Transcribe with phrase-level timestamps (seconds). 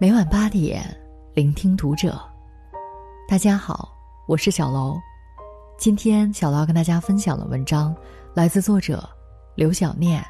[0.00, 0.80] 每晚八点，
[1.34, 2.16] 聆听读者。
[3.26, 3.92] 大家好，
[4.28, 4.96] 我是小楼。
[5.76, 7.92] 今天小楼要跟大家分享的文章
[8.32, 9.10] 来自作者
[9.56, 10.24] 刘小念。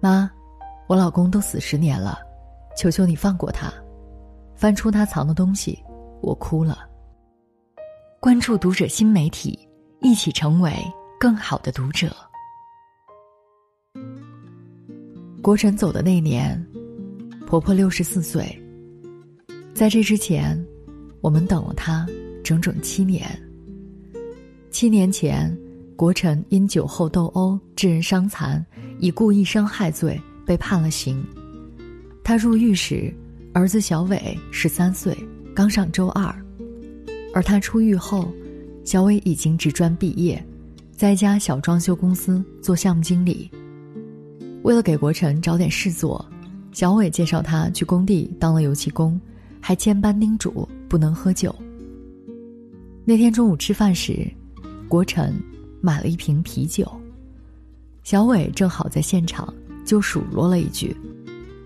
[0.00, 0.30] 妈，
[0.86, 2.16] 我老公都死十年了，
[2.76, 3.72] 求求你放过他。
[4.54, 5.76] 翻出他藏的东西，
[6.20, 6.88] 我哭了。
[8.20, 9.68] 关注读者新媒体，
[10.00, 10.72] 一起成为
[11.18, 12.14] 更好的读者。
[15.42, 16.64] 国晨走的那年。
[17.52, 18.58] 婆婆六十四岁，
[19.74, 20.58] 在这之前，
[21.20, 22.06] 我们等了她
[22.42, 23.28] 整整七年。
[24.70, 25.54] 七年前，
[25.94, 28.64] 国臣因酒后斗殴致人伤残，
[29.00, 31.22] 以故意伤害罪被判了刑。
[32.24, 33.12] 他入狱时，
[33.52, 35.14] 儿子小伟十三岁，
[35.54, 36.34] 刚上周二；
[37.34, 38.32] 而他出狱后，
[38.82, 40.42] 小伟已经职专毕业，
[40.90, 43.50] 在一家小装修公司做项目经理。
[44.62, 46.26] 为了给国臣找点事做。
[46.72, 49.20] 小伟介绍他去工地当了油漆工，
[49.60, 51.54] 还千般叮嘱不能喝酒。
[53.04, 54.26] 那天中午吃饭时，
[54.88, 55.34] 国臣
[55.82, 56.90] 买了一瓶啤酒，
[58.02, 59.52] 小伟正好在现场，
[59.84, 60.96] 就数落了一句：“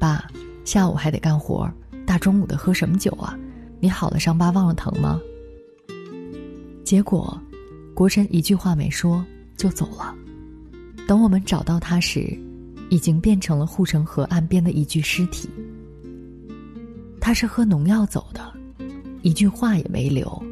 [0.00, 0.26] 爸，
[0.64, 1.70] 下午还得干活，
[2.04, 3.38] 大中午的喝什么酒啊？
[3.78, 5.20] 你好了伤疤忘了疼吗？”
[6.82, 7.40] 结果，
[7.94, 9.24] 国臣一句话没说
[9.56, 10.12] 就走了。
[11.06, 12.36] 等我们找到他时。
[12.90, 15.48] 已经变成了护城河岸边的一具尸体。
[17.20, 18.52] 他是喝农药走的，
[19.22, 20.42] 一句话也没留。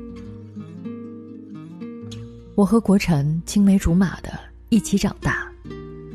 [2.57, 5.47] 我和国臣青梅竹马的一起长大，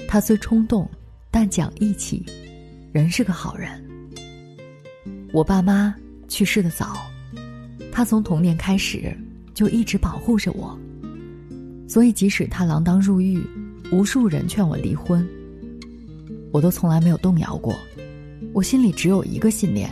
[0.08, 0.90] 他虽冲动，
[1.32, 2.26] 但讲义气，
[2.92, 3.70] 人是个好人。
[5.32, 5.96] 我爸妈
[6.28, 6.98] 去世的早，
[7.92, 9.16] 他从童年开始
[9.54, 10.78] 就一直保护着我，
[11.88, 13.42] 所以即使他锒铛入狱，
[13.92, 15.26] 无数人劝我离婚。
[16.52, 17.76] 我都从来没有动摇过，
[18.54, 19.90] 我心里只有一个信念：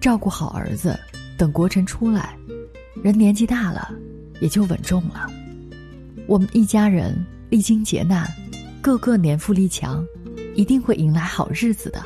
[0.00, 0.98] 照顾好儿子，
[1.36, 2.36] 等国臣出来，
[3.02, 3.94] 人年纪大了，
[4.40, 5.30] 也就稳重了。
[6.26, 7.14] 我们一家人
[7.48, 8.28] 历经劫难，
[8.80, 10.04] 个个年富力强，
[10.54, 12.02] 一定会迎来好日子的。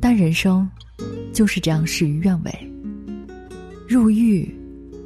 [0.00, 0.68] 但人生
[1.32, 2.72] 就是这样事与愿违。
[3.86, 4.52] 入狱、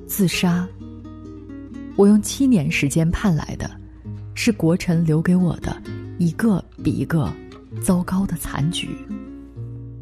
[0.06, 0.66] 自杀，
[1.96, 3.70] 我用七年时间盼来的，
[4.34, 5.81] 是国臣留给我的。
[6.18, 7.32] 一个比一个
[7.82, 8.88] 糟糕的残局，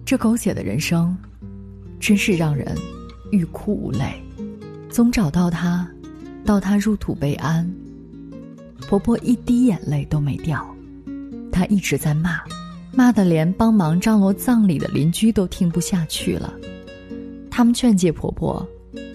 [0.04, 1.16] 这狗血的人生，
[1.98, 2.76] 真是让人
[3.30, 4.20] 欲哭无泪。
[4.90, 5.88] 从找到他，
[6.44, 7.68] 到他入土为安，
[8.88, 10.66] 婆婆一滴眼泪都没掉，
[11.50, 12.40] 她一直在骂，
[12.92, 16.52] 骂的连帮忙张罗葬礼的邻居都听不下去了。
[17.50, 18.66] 他们劝诫婆婆，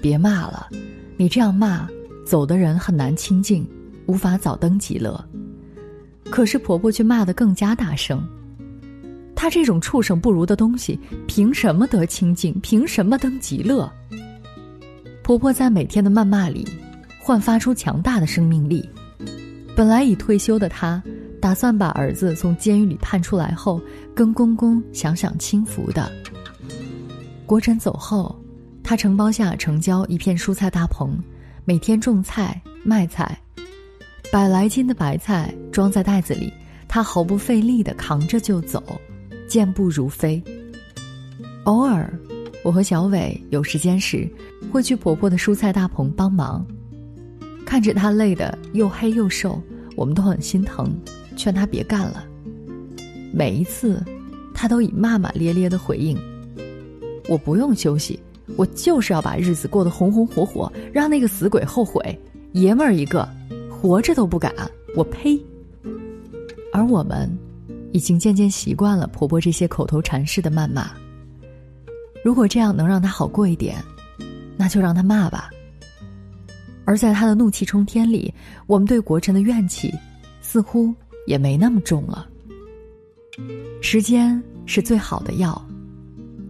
[0.01, 0.69] 别骂了，
[1.17, 1.87] 你这样骂，
[2.25, 3.67] 走的人很难清静，
[4.07, 5.23] 无法早登极乐。
[6.29, 8.25] 可是婆婆却骂得更加大声。
[9.35, 12.57] 她这种畜生不如的东西，凭什么得清净？
[12.61, 13.91] 凭什么登极乐？
[15.23, 16.67] 婆婆在每天的谩骂里，
[17.19, 18.87] 焕发出强大的生命力。
[19.75, 21.01] 本来已退休的她，
[21.41, 23.81] 打算把儿子从监狱里判出来后，
[24.15, 26.11] 跟公公享享清福的。
[27.45, 28.35] 国臣走后，
[28.83, 31.17] 她承包下城郊一片蔬菜大棚，
[31.65, 33.37] 每天种菜卖菜。
[34.35, 36.51] 百来斤的白菜装在袋子里，
[36.89, 38.83] 他毫不费力地扛着就走，
[39.47, 40.43] 健步如飞。
[41.63, 42.13] 偶尔，
[42.61, 44.29] 我和小伟有时间时，
[44.69, 46.67] 会去婆婆的蔬菜大棚帮忙。
[47.65, 49.57] 看着他累得又黑又瘦，
[49.95, 50.93] 我们都很心疼，
[51.37, 52.25] 劝他别干了。
[53.31, 54.03] 每一次，
[54.53, 56.17] 他都以骂骂咧咧的回应
[57.29, 58.19] ：“我不用休息，
[58.57, 62.19] 我就是要把日子过得红红火火，让那个死鬼后悔，
[62.51, 63.25] 爷们儿一个。”
[63.85, 64.51] 活着都不敢，
[64.95, 65.39] 我呸！
[66.73, 67.29] 而我们，
[67.91, 70.89] 已经渐渐习惯了婆婆这些口头禅式的谩骂。
[72.23, 73.75] 如果这样能让她好过一点，
[74.57, 75.51] 那就让她骂吧。
[76.83, 78.33] 而在她的怒气冲天里，
[78.65, 79.93] 我们对国臣的怨气，
[80.41, 80.91] 似乎
[81.27, 82.27] 也没那么重了。
[83.81, 85.63] 时间是最好的药，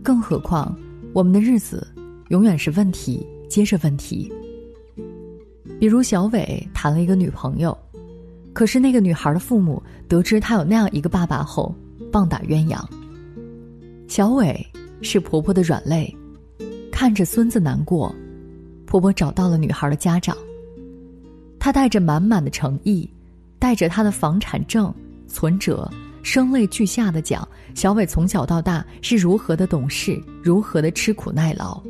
[0.01, 0.73] 更何况
[1.11, 1.85] 我们的日子，
[2.29, 4.31] 永远是问题接着问题。
[5.79, 7.77] 比如小伟谈了一个女朋友，
[8.53, 11.75] 可是那个女孩的父母得知他有那样一个爸爸后，
[12.11, 12.81] 棒打鸳鸯。
[14.07, 14.65] 小伟
[15.01, 16.15] 是婆婆的软肋，
[16.91, 18.13] 看着孙子难过，
[18.85, 20.35] 婆婆找到了女孩的家长。
[21.59, 23.09] 她带着满满的诚意，
[23.59, 24.93] 带着她的房产证、
[25.27, 25.91] 存折，
[26.23, 31.81] 声泪俱下的讲小伟从小到大是如何的懂事，如何的吃苦耐劳。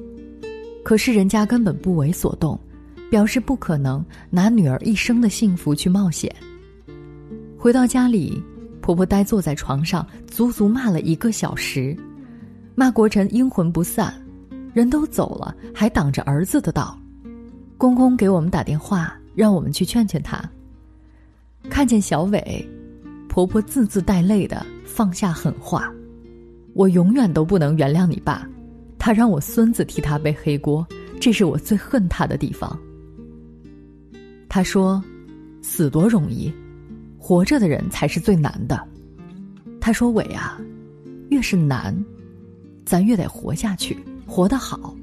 [0.84, 2.60] 可是人家根本不为所动。
[3.10, 6.34] 表示不可能拿女儿一生的幸福去冒险。
[7.57, 8.42] 回到家里，
[8.81, 11.96] 婆婆呆坐在床上，足足骂了一个小时。
[12.75, 14.13] 骂国臣阴魂不散，
[14.74, 16.98] 人都走了还挡着儿子的道。
[17.78, 20.44] 公公给我们打电话，让我们去劝劝他。
[21.69, 22.69] 看见小伟，
[23.28, 25.92] 婆婆字字带泪的放下狠话
[26.75, 28.48] ：“我永远都不能原谅你爸，
[29.00, 30.86] 他让我孙子替他背黑锅，
[31.19, 32.78] 这是我最恨他的地方。”
[34.56, 35.04] 他说
[35.62, 36.50] ：“死多容易，
[37.18, 38.88] 活着的人才是最难的。”
[39.81, 40.57] 他说：“伟啊，
[41.30, 41.94] 越是难，
[42.86, 44.96] 咱越得活下去，活得好。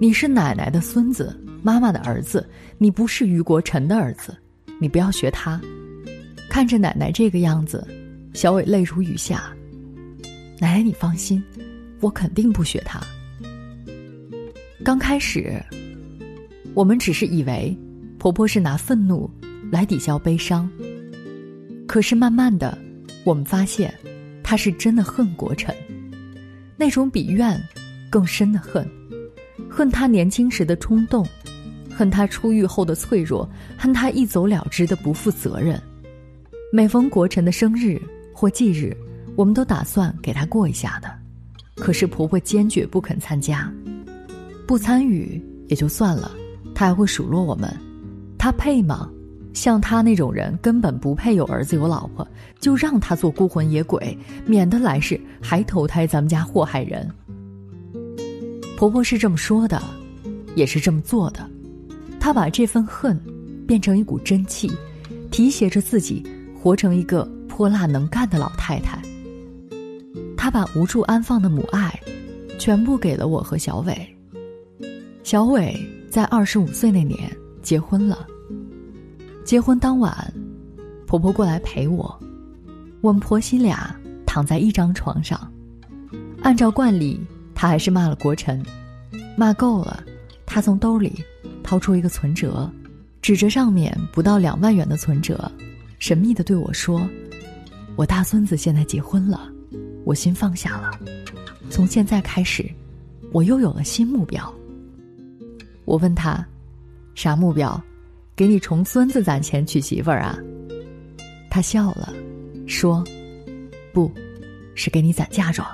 [0.00, 2.48] 你是奶奶的孙子，妈妈的儿子，
[2.78, 4.32] 你不是于国臣的儿子，
[4.78, 5.60] 你不要学他。”
[6.48, 7.84] 看着奶奶这个样子，
[8.32, 9.52] 小伟泪如雨下。
[10.60, 11.42] 奶奶，你放心，
[11.98, 13.00] 我肯定不学他。
[14.84, 15.60] 刚开始，
[16.74, 17.76] 我们只是以为
[18.24, 19.30] 婆婆是拿愤怒
[19.70, 20.66] 来抵消悲伤。
[21.86, 22.78] 可是慢慢的，
[23.22, 23.92] 我们发现，
[24.42, 25.76] 她是真的恨国臣，
[26.74, 27.62] 那种比怨
[28.08, 28.88] 更深的恨，
[29.68, 31.22] 恨他年轻时的冲动，
[31.90, 35.78] 恨他出狱后的脆弱，恨他一走了之的不负责任。
[36.72, 38.00] 每逢国臣的生日
[38.32, 38.96] 或忌日，
[39.36, 41.14] 我们都打算给他过一下的，
[41.76, 43.70] 可是婆婆坚决不肯参加，
[44.66, 45.38] 不参与
[45.68, 46.34] 也就算了，
[46.74, 47.70] 她还会数落我们，
[48.44, 49.08] 他配吗？
[49.54, 52.28] 像他那种人根本不配有儿子有老婆，
[52.60, 54.14] 就让他做孤魂野鬼，
[54.44, 57.10] 免得来世还投胎咱们家祸害人。
[58.76, 59.82] 婆婆是这么说的，
[60.54, 61.48] 也是这么做的，
[62.20, 63.18] 她把这份恨
[63.66, 64.70] 变成一股真气，
[65.30, 66.22] 提携着自己。
[66.60, 69.00] 活成一个泼辣能干的老太太。
[70.36, 71.98] 她把无处安放的母爱，
[72.58, 74.16] 全部给了我和小伟。
[75.22, 75.74] 小伟
[76.10, 78.26] 在二十五岁那年结婚了。
[79.44, 80.32] 结婚当晚，
[81.06, 82.18] 婆婆过来陪我，
[83.02, 83.94] 我们婆媳俩
[84.24, 85.38] 躺在一张床上。
[86.42, 87.20] 按照惯例，
[87.54, 88.64] 她还是骂了国臣，
[89.36, 90.02] 骂够了，
[90.46, 91.22] 她从兜里
[91.62, 92.70] 掏出一个存折，
[93.20, 95.50] 指着上面不到两万元的存折。
[95.98, 97.06] 神秘的对我说
[97.96, 99.52] ：“我大孙子现在结婚了，
[100.04, 100.90] 我心放下了。
[101.68, 102.66] 从现在开始，
[103.30, 104.52] 我又有了新目标。”
[105.84, 106.46] 我问他
[107.14, 107.78] ：“啥目标？
[108.36, 110.38] 给你重孙子攒钱娶媳妇儿啊？”
[111.50, 112.12] 他笑了，
[112.66, 113.04] 说
[113.94, 114.10] ：“不，
[114.74, 115.66] 是给你攒嫁妆。”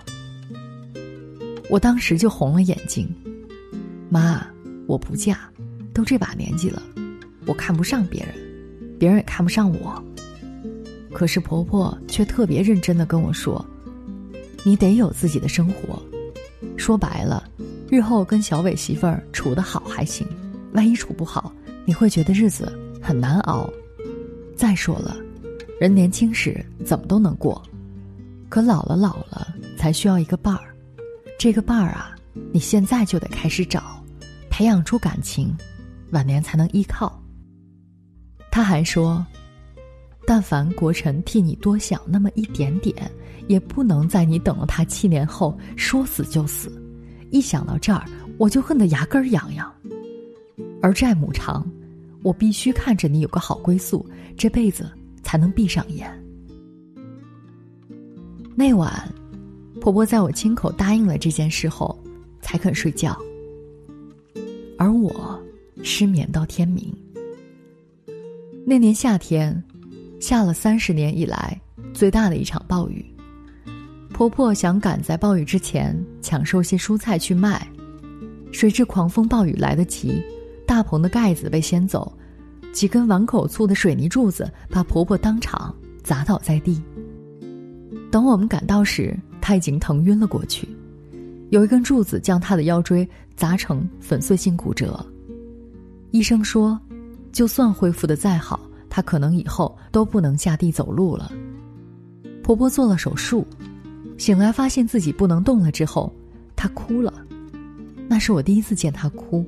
[1.71, 3.09] 我当时就红了眼睛。
[4.11, 4.45] 妈，
[4.87, 5.39] 我不嫁，
[5.95, 6.83] 都这把年纪了，
[7.47, 8.35] 我看不上别人，
[8.99, 10.05] 别人也看不上我。
[11.13, 13.65] 可是婆婆却特别认真的跟我说
[14.65, 16.03] ：“你得有自己的生活。
[16.77, 17.49] 说白了，
[17.89, 20.27] 日后跟小伟媳妇儿处得好还行，
[20.73, 21.40] 万一处不好，
[21.91, 22.73] 你会觉得日子
[23.03, 23.69] 很难熬。
[24.57, 25.17] 再说了，
[25.81, 27.61] 人年轻时怎么都能过，
[28.49, 30.73] 可老了老了才需要一个伴儿。
[31.37, 32.15] 这个伴儿啊，
[32.53, 34.01] 你现在就得开始找，
[34.49, 35.53] 培养出感情，
[36.13, 37.21] 晚年才能依靠。”
[38.53, 39.27] 他还说。
[40.25, 42.95] 但凡国臣替你多想那么一点点，
[43.49, 46.71] 也不能在你等了他七年后说死就死。
[47.33, 48.05] 一想到这儿，
[48.39, 49.69] 我就恨得牙根儿痒痒。
[50.81, 51.69] 而债母长，
[52.23, 54.05] 我必须看着你有个好归宿，
[54.37, 54.91] 这辈子
[55.23, 56.11] 才能闭上眼。
[58.55, 59.13] 那晚，
[59.81, 61.99] 婆婆在我亲口答应了这件事后，
[62.41, 63.17] 才肯睡觉。
[64.79, 65.41] 而我
[65.83, 66.93] 失眠到天明。
[68.67, 69.63] 那年夏天。
[70.21, 71.59] 下了三十年以来
[71.95, 73.03] 最大的一场暴雨，
[74.13, 77.67] 婆婆想赶在暴雨之前抢收些蔬菜去卖，
[78.53, 80.23] 谁知狂风暴雨来得急，
[80.67, 82.13] 大棚的盖子被掀走，
[82.73, 86.81] 几根碗口粗的水泥柱子把婆婆当场砸倒在地。
[88.11, 90.69] 等我们赶到时，她已经疼晕了过去，
[91.51, 95.05] 有一根柱子将她的腰椎砸成粉碎性骨折。
[96.11, 96.79] 医生说，
[97.33, 98.61] 就算恢复的再好。
[98.89, 101.31] 她可能以后都不能下地走路了。
[102.43, 103.47] 婆婆做了手术，
[104.19, 106.13] 醒来发现自己不能动了之后，
[106.57, 107.15] 她哭了。
[108.09, 109.47] 那是我第一次见她哭。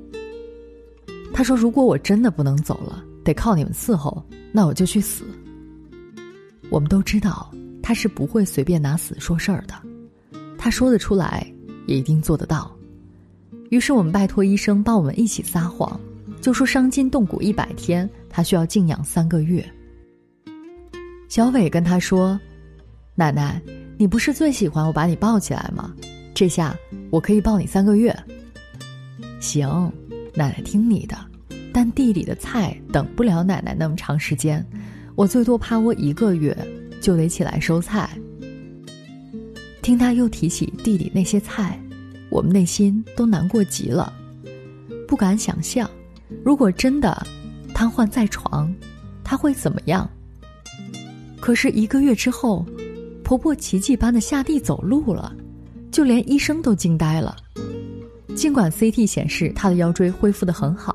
[1.32, 5.24] 她说：“如果我真的不能走了，得靠你们伺候，那我就去死。”
[6.70, 7.50] 我们都知道
[7.82, 9.74] 他是不会随便拿死说事儿的，
[10.56, 11.46] 他说得出来，
[11.86, 12.74] 也一定做得到。
[13.70, 16.00] 于是我们拜托医生帮我们一起撒谎，
[16.40, 18.08] 就说伤筋动骨一百天。
[18.34, 19.62] 他需要静养三个月。
[21.28, 22.40] 小伟跟他说
[23.14, 23.60] ：“奶奶，
[23.98, 25.94] 你不是最喜欢我把你抱起来吗？
[26.32, 26.74] 这下
[27.10, 28.14] 我可以抱你三个月。”
[29.38, 29.92] 行，
[30.34, 31.16] 奶奶听你的。
[31.72, 34.64] 但地里的菜等不了奶奶那么长时间，
[35.14, 36.56] 我最多趴窝一个月
[37.00, 38.10] 就得起来收菜。
[39.80, 41.80] 听他又提起地里那些菜，
[42.30, 44.12] 我们内心都难过极了，
[45.08, 45.90] 不敢想象，
[46.44, 47.26] 如果真的
[47.74, 48.72] 瘫痪在床，
[49.24, 50.08] 他会怎么样？
[51.40, 52.64] 可是一个月之后，
[53.24, 55.34] 婆婆奇迹般的下地走路了，
[55.90, 57.36] 就连医生都惊呆了。
[58.36, 60.91] 尽管 CT 显示她的腰椎恢复的很好，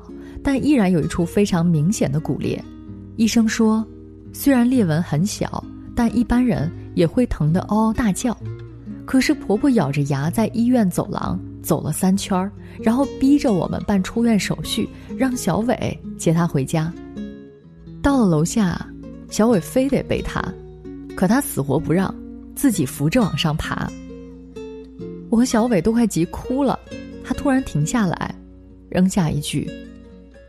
[0.48, 2.58] 但依然有一处非常明显的骨裂。
[3.16, 3.86] 医生说，
[4.32, 5.62] 虽然裂纹很小，
[5.94, 8.34] 但一般人也会疼得嗷嗷大叫。
[9.04, 12.50] 可是婆婆咬着牙在医院走廊走了三圈，
[12.80, 14.88] 然后逼着我们办出院手续，
[15.18, 16.90] 让小伟接她回家。
[18.00, 18.88] 到了楼下，
[19.28, 20.42] 小伟非得背她，
[21.14, 22.14] 可她死活不让，
[22.54, 23.86] 自己扶着往上爬。
[25.28, 26.78] 我和小伟都快急哭了。
[27.22, 28.34] 他突然停下来，
[28.88, 29.70] 扔下一句：“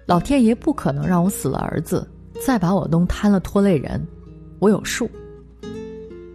[0.10, 2.10] 老天爷不可能让我死了儿子，
[2.44, 4.04] 再把我弄瘫了拖累人，
[4.58, 5.08] 我有数。”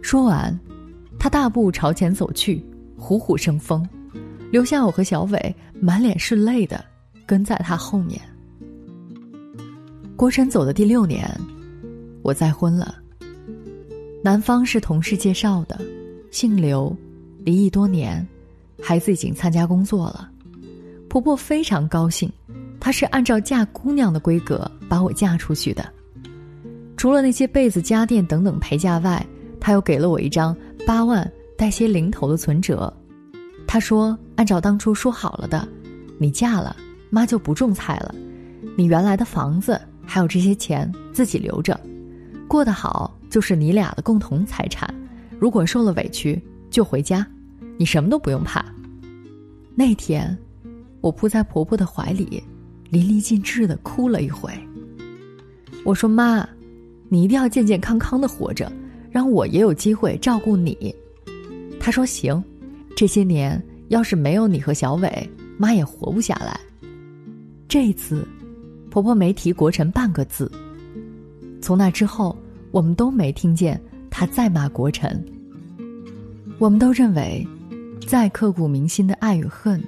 [0.01, 0.57] 说完，
[1.19, 2.65] 他大步朝前走去，
[2.97, 3.85] 虎虎生风，
[4.49, 6.85] 留下我和小伟满脸是泪的
[7.25, 8.17] 跟在他后面。
[10.15, 11.29] 郭晨走的第六年，
[12.21, 12.95] 我再婚了。
[14.23, 15.77] 男方是同事介绍的，
[16.31, 16.95] 姓刘，
[17.39, 18.25] 离异多年，
[18.81, 20.31] 孩子已经参加工作了。
[21.09, 22.31] 婆婆非常高兴，
[22.79, 25.83] 她是按照嫁姑娘的规格把我嫁出去的。
[26.95, 29.25] 除了那些被子、家电等等陪嫁外，
[29.59, 30.55] 她又给了我一张
[30.85, 32.91] 八万带些零头的存折。
[33.65, 35.67] 她说：“按照当初说好了的，
[36.17, 36.75] 你嫁了，
[37.09, 38.13] 妈就不种菜了。
[38.77, 41.79] 你原来的房子还有这些钱自己留着，
[42.47, 44.93] 过得好就是你俩的共同财产。
[45.39, 47.25] 如果受了委屈，就回家，
[47.77, 48.63] 你什么都不用怕。”
[49.75, 50.37] 那天。
[51.01, 52.43] 我扑在婆婆的怀里，
[52.95, 54.49] 淋漓尽致的哭了一回。
[55.83, 56.47] 我说：“妈，
[57.09, 58.71] 你一定要健健康康的活着，
[59.11, 60.95] 让我也有机会照顾你。”
[61.77, 62.41] 她说：“行，
[62.95, 66.57] 这些年要是没有你和小伟，妈也活不下来。”
[67.67, 68.25] 这一次，
[68.89, 70.49] 婆婆没提国臣半个字。
[71.61, 72.33] 从那之后，
[72.71, 73.77] 我们都没听见
[74.09, 75.21] 她再骂国臣。
[76.59, 77.45] 我们都认为，
[78.07, 79.83] 再刻骨铭心的爱与恨。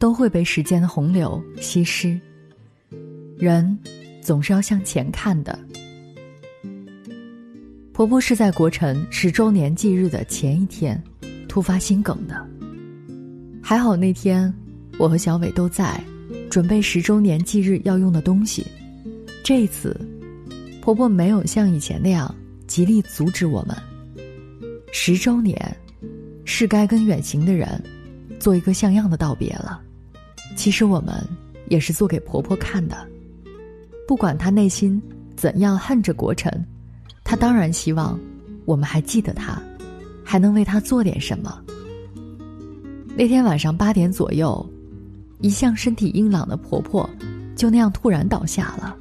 [0.00, 2.16] 都会被时间的洪流稀释。
[3.38, 3.78] 人
[4.20, 5.56] 总是要向前看的。
[7.92, 11.00] 婆婆是在国臣十周年忌日的前一天
[11.48, 12.44] 突发心梗的，
[13.62, 14.52] 还好那天
[14.98, 16.02] 我和小伟都在，
[16.50, 18.66] 准备十周年忌日要用的东西。
[19.44, 19.96] 这次，
[20.80, 22.32] 婆婆没有像以前那样
[22.66, 23.76] 极力阻止我们。
[24.92, 25.76] 十周年，
[26.44, 27.80] 是该跟远行的人
[28.40, 29.80] 做一个像样的道别了。
[30.56, 31.14] 其实我们
[31.68, 33.06] 也是做给婆婆看的，
[34.08, 35.00] 不管他内心
[35.36, 36.50] 怎样恨着国臣，
[37.22, 38.18] 他当然希望
[38.64, 39.60] 我们还记得他，
[40.24, 41.62] 还能为他做点什么。
[43.14, 44.66] 那天晚上八点左右，
[45.40, 47.08] 一向身体硬朗的婆婆
[47.54, 48.96] 就那样突然倒下了。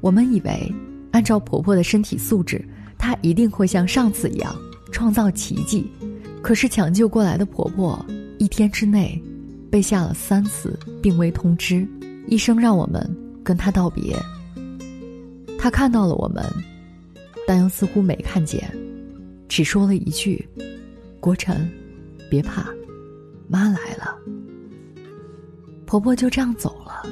[0.00, 0.68] 我们以为，
[1.12, 2.60] 按照婆婆的身体素质，
[2.98, 4.52] 她一定会像上次一样
[4.90, 5.88] 创造奇迹。
[6.42, 8.04] 可是抢救过来的婆婆
[8.40, 9.22] 一天之内。
[9.70, 11.84] 被下了三次病危通知，
[12.28, 13.04] 医生让我们
[13.44, 14.16] 跟他道别。
[15.58, 16.44] 他看到了我们，
[17.46, 18.68] 但又似乎没看见，
[19.48, 20.44] 只说了一句
[21.20, 21.70] ：“国臣，
[22.30, 22.66] 别怕，
[23.46, 24.16] 妈来了。”
[25.86, 27.06] 婆婆就这样走了。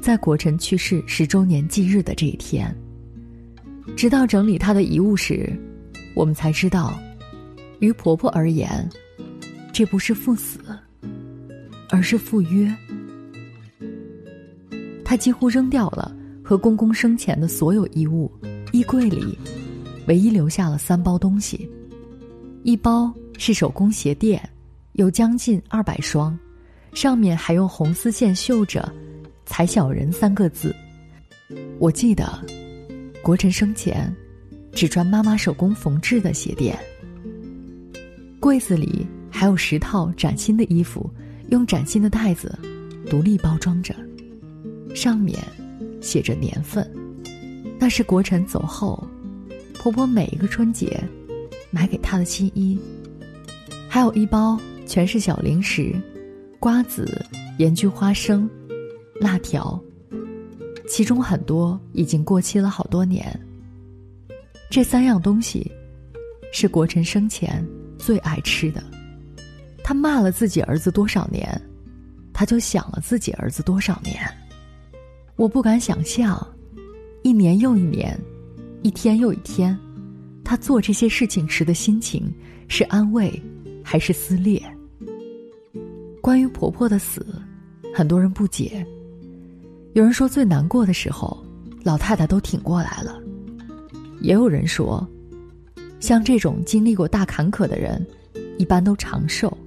[0.00, 2.74] 在国臣去世十周年忌日的这一天，
[3.96, 5.52] 直到整理他的遗物时，
[6.14, 6.98] 我们才知道，
[7.80, 8.88] 于婆婆而言，
[9.72, 10.58] 这不是赴死。
[11.94, 12.74] 而是赴约，
[15.12, 16.10] 他几乎扔掉了
[16.42, 18.32] 和公公生前的所有衣物，
[18.72, 19.38] 衣柜里
[20.06, 21.70] 唯一留下了三包东西，
[22.62, 24.40] 一包是手工鞋垫，
[24.92, 26.34] 有将近二百双，
[26.94, 28.90] 上面还用红丝线绣着
[29.44, 30.74] “踩小人”三个字。
[31.78, 32.26] 我记得，
[33.22, 34.10] 国臣生前
[34.72, 36.74] 只穿妈妈手工缝制的鞋垫。
[38.40, 41.12] 柜子里还有十套崭新的衣服。
[41.50, 42.58] 用崭新的袋子
[43.10, 43.91] 独立包装着，
[44.94, 45.38] 上面
[46.00, 46.88] 写着年份，
[47.78, 49.06] 那是国臣走后，
[49.74, 51.02] 婆婆每一个春节
[51.70, 52.78] 买给他的新衣，
[53.88, 55.94] 还有一包全是小零食，
[56.60, 57.24] 瓜子、
[57.58, 58.48] 盐焗花生、
[59.20, 59.80] 辣条，
[60.88, 63.38] 其中很多已经过期了好多年。
[64.70, 65.70] 这三样东西
[66.52, 67.66] 是国臣生前
[67.98, 68.82] 最爱吃的。
[69.84, 71.60] 他骂了自己儿子多少年，
[72.32, 74.16] 他就想了自己儿子多少年。
[75.42, 76.40] 我不敢想象，
[77.22, 78.16] 一年又一年，
[78.80, 79.76] 一天又一天，
[80.44, 82.32] 他做这些事情时的心情
[82.68, 83.42] 是安慰，
[83.82, 84.62] 还是撕裂？
[86.20, 87.26] 关于婆婆的死，
[87.92, 88.86] 很多人不解。
[89.94, 91.44] 有人说最难过的时候，
[91.82, 93.20] 老太太都挺过来了；
[94.20, 95.04] 也有人说，
[95.98, 98.06] 像这种经历过大坎坷的人，
[98.58, 99.58] 一般都长寿。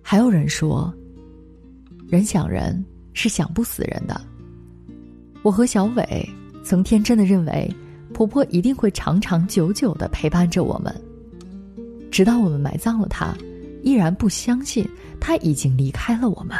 [0.00, 0.90] 还有人说，
[2.08, 4.20] 人想人是想不死人的。
[5.42, 6.28] 我和小伟
[6.64, 7.74] 曾天真的认为，
[8.12, 10.94] 婆婆一定会长长久久的陪伴着我们，
[12.10, 13.36] 直到我们埋葬了她，
[13.82, 14.88] 依然不相信
[15.20, 16.56] 她已经离开了我们。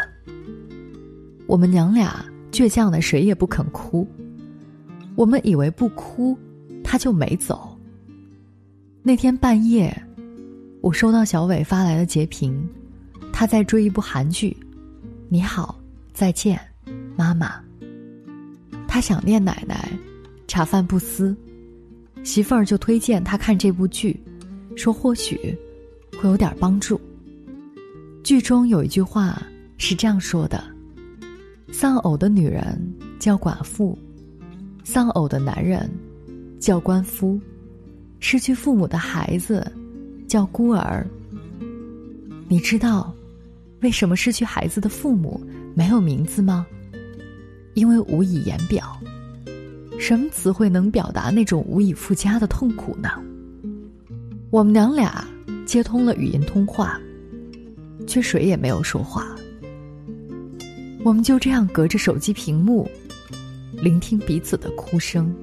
[1.47, 4.07] 我们娘俩倔强的谁也不肯哭，
[5.15, 6.37] 我们以为不哭，
[6.83, 7.69] 她就没走。
[9.03, 9.95] 那天半夜，
[10.81, 12.67] 我收到小伟发来的截屏，
[13.33, 14.57] 他在追一部韩剧，
[15.29, 15.77] 《你好，
[16.13, 16.61] 再见，
[17.17, 17.59] 妈妈》。
[18.87, 19.89] 他想念奶奶，
[20.47, 21.35] 茶饭不思，
[22.23, 24.21] 媳妇儿就推荐他看这部剧，
[24.77, 25.57] 说或许
[26.21, 27.01] 会有点帮助。
[28.23, 29.43] 剧中有一句话
[29.79, 30.63] 是这样说的
[31.73, 32.79] ：“丧偶的女人
[33.19, 33.99] 叫寡妇，
[34.85, 35.91] 丧偶的男人
[36.61, 37.41] 叫官夫，
[38.21, 39.73] 失去父母的孩子
[40.29, 41.07] 叫孤儿。”
[42.47, 43.13] 你知道
[43.81, 45.41] 为什么失去孩子的父母
[45.75, 46.67] 没有名字吗？
[47.75, 49.01] 因为无以言表，
[49.99, 53.09] 什么词汇能表达那种无以复加的痛苦呢？
[54.51, 55.27] 我们娘俩
[55.65, 57.01] 接通了语音通话，
[58.07, 59.35] 却谁也没有说话。
[61.03, 62.87] 我们就这样隔着手机屏幕，
[63.73, 65.35] 聆听彼此的哭声。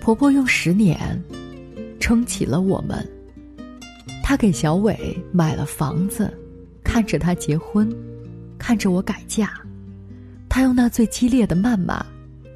[0.00, 1.22] 婆婆用十年
[2.00, 3.06] 撑起了我们，
[4.22, 6.32] 她给小伟买了房子，
[6.82, 7.88] 看着他结婚，
[8.62, 9.52] 看着我改嫁。
[10.48, 12.06] 他用那最激烈的谩骂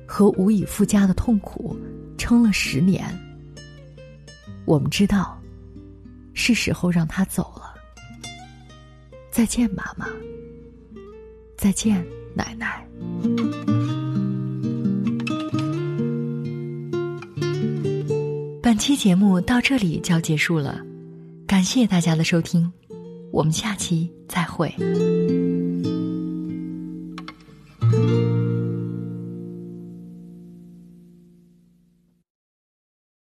[0.07, 1.77] 和无以复加的痛苦
[2.17, 3.05] 撑了十年。
[4.65, 5.37] 我们知道，
[6.33, 7.75] 是时候让他走了。
[9.33, 10.07] 再见，妈妈。
[11.57, 12.87] 再见，奶奶。
[18.63, 20.81] 本期节目到这里就要结束了，
[21.47, 22.73] 感谢大家的收听，
[23.33, 24.73] 我们下期再会。